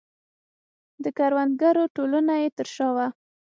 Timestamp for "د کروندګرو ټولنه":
1.03-2.33